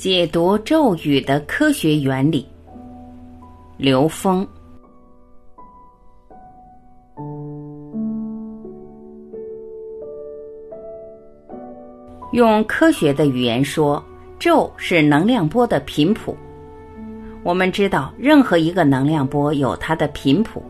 [0.00, 2.46] 解读咒语的科学原理。
[3.76, 4.48] 刘峰
[12.32, 14.02] 用科学的语言说，
[14.38, 16.34] 咒是能量波的频谱。
[17.42, 20.62] 我们知道，任何一个能量波有它的频谱，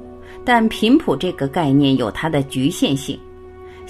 [0.44, 3.16] 但频谱这个概念有它的局限性。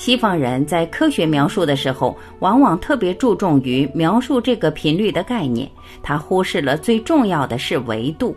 [0.00, 5.70] 西方人在科学描述的时候，往往特别注重于描述这个频率的概念，
[6.02, 8.34] 他忽视了最重要的是维度。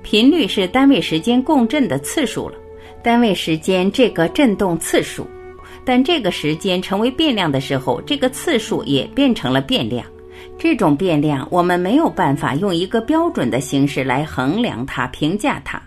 [0.00, 2.54] 频率是单位时间共振的次数了，
[3.02, 5.26] 单位时间这个振动次数，
[5.84, 10.06] 但这个时间成为变量的时候，这个次数也变成了变量。
[10.56, 15.82] 这种变量我们没有办法用一个标准的形式来衡量它、评价它。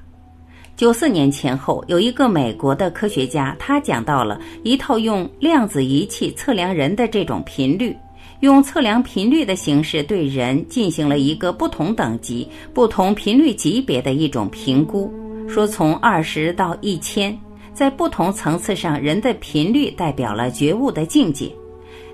[0.84, 7.96] 九四年前后，有一个美国的科学家，他讲到了一套用量子仪器测量人的这种频率，
[8.42, 15.10] 用测量频率的形式对人进行了一个不同等级、不同频率级别的一种评估。
[15.48, 17.34] 说从二十到一千，
[17.74, 21.50] 在不同层次上，人的频率代表了觉悟的境界。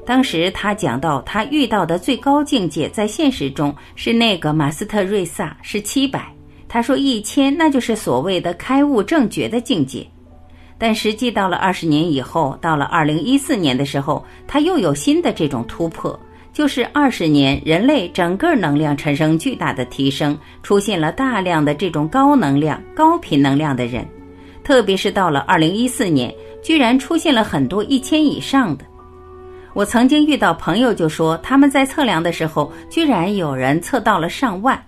[0.06, 6.32] 当时他讲到，他遇到的最高境界在现实中是那个马斯特瑞萨，是七百。
[6.70, 10.06] 他说：“一千，那就是所谓的开悟正觉的境界。
[10.78, 16.18] 但实际到了二十年以后，到了二零一四年的时候，他又有新的这种突破，
[16.54, 24.08] 就是二十年人类整个能量产生巨大的提升，出现了大量的这种高能量、高频能量的人，
[24.64, 28.86] 特别是到了二零一四年，居然出现了很多一千以上的。
[29.74, 34.82] 我曾经遇到朋友就说，他们在测量的时候，居然有人测到了上万。”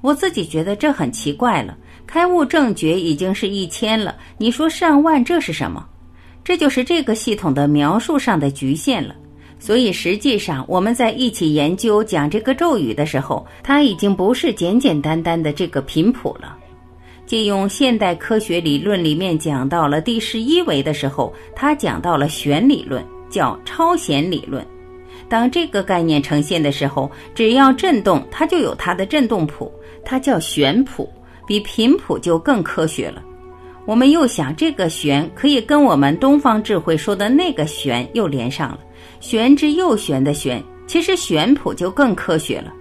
[0.00, 5.84] 我自己觉得这很奇怪了，开悟正觉已经是一千了，你说上万这是什么？
[6.44, 9.14] 这就是这个系统的描述上的局限了。
[9.58, 16.56] 所以实际上我们在一起研究讲这个咒语的时候，它已经不是简简单单的这个频谱了。
[17.26, 24.64] 借用现代科学理论里面讲到了第十一维的时候，他讲到了弦理论，叫超弦理论。
[25.28, 29.72] 当这个概念呈现的时候，只要振动，它就有它的振动谱。
[30.04, 31.06] 它叫弦谱，
[31.46, 33.22] 比频谱就更科学了。
[33.84, 38.78] 我们又想，这个弦可以跟我们东方智慧说的那个弦又连上了，
[39.20, 42.72] 玄之又玄的玄，其实弦谱就更科学了。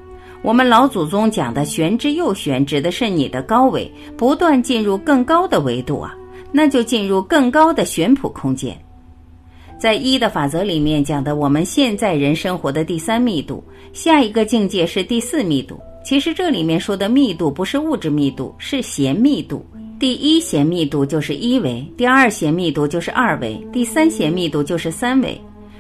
[0.41, 6.15] 我们老祖宗讲的玄之又玄，指的是你的高维不断进入更高的维度啊，
[6.51, 8.77] 那就进入更高的弦谱空间。
[9.79, 15.79] 在一的法则里面讲的，我们现在人生活的第三密度，下一个境界是第四密度。
[16.03, 19.63] 其实这里面说的密度不是物质密度，是弦密度。
[19.99, 25.39] 第一弦密度就是一维，第二弦密度就是二维，第三弦密度就是三维。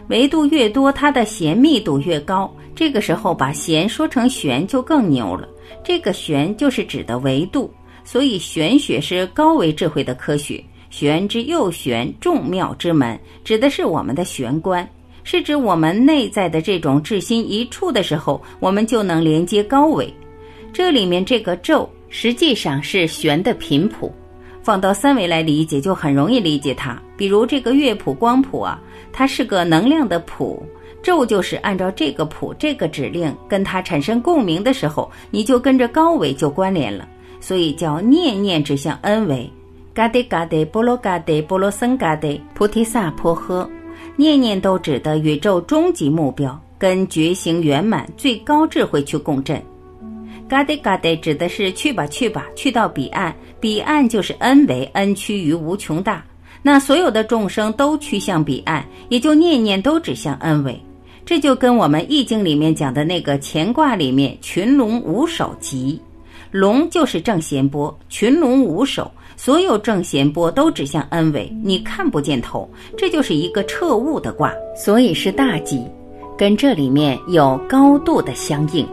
[0.09, 2.53] 维度越多，它的弦密度越高。
[2.75, 5.49] 这个时候把弦说成弦就更牛了。
[5.83, 7.71] 这个弦就是指的维度，
[8.03, 10.63] 所以玄学是高维智慧的科学。
[10.97, 14.89] 玄之又玄，众妙之门，指的是我们的玄关。
[15.23, 20.11] 是指我们内在的这种至心一处的时候，我们就能连接高维。
[20.73, 24.11] 这里面这个咒实际上是玄的频谱，
[24.63, 26.99] 放到三维来理解就很容易理解它。
[27.15, 28.81] 比如这个乐谱、光谱啊，
[29.13, 30.65] 它是个能量的谱，
[31.03, 37.07] 咒就是按照这个谱、这个指令跟它产生共鸣的时候，你就跟着高维就关联了，
[37.39, 39.47] 所以叫念念指向 N 维。
[39.97, 43.67] 嘎得嘎得波罗嘎得波罗僧嘎得菩提萨婆诃。
[44.15, 49.59] 念念都指的宇宙终极目标，跟觉醒圆满、最高智慧去共振。
[50.47, 56.23] 嘎得嘎得指的是去吧去吧，去到彼岸，彼岸就是 n 为 n 趋于无穷大。
[56.61, 60.79] 那所有的众生都趋向彼岸，也就念念都指向 n 为。
[61.25, 65.99] 这就跟我们易经里面讲的那个乾卦里面群龙无首吉，
[66.51, 69.11] 龙就是正弦波，群龙无首。
[69.39, 72.67] 所有正弦波都指向恩维，你看不见头，
[72.97, 75.85] 这就是一个彻悟的卦，所以是大吉，
[76.35, 78.85] 跟这里面有高度的相应。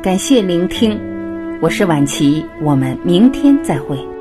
[0.00, 0.96] 感谢聆听，
[1.60, 4.11] 我是晚琪，我们明天再会。